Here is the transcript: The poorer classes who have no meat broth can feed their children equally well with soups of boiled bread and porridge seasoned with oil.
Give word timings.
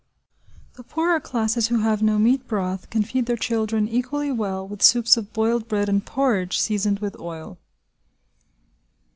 The 0.77 0.83
poorer 0.83 1.19
classes 1.19 1.67
who 1.67 1.81
have 1.81 2.01
no 2.01 2.17
meat 2.17 2.47
broth 2.47 2.89
can 2.89 3.03
feed 3.03 3.27
their 3.27 3.37
children 3.37 3.87
equally 3.87 4.31
well 4.31 4.67
with 4.67 4.81
soups 4.81 5.15
of 5.15 5.31
boiled 5.31 5.67
bread 5.67 5.87
and 5.89 6.03
porridge 6.03 6.59
seasoned 6.59 6.97
with 7.01 7.19
oil. 7.19 7.59